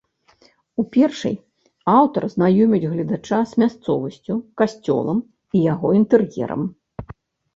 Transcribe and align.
У 0.83 0.85
першай 0.95 1.35
аўтар 1.97 2.23
знаёміць 2.35 2.87
гледача 2.93 3.39
з 3.51 3.61
мясцовасцю, 3.63 4.33
касцёлам 4.61 5.19
і 5.59 5.61
яго 5.73 5.87
інтэр'ерам. 5.99 6.61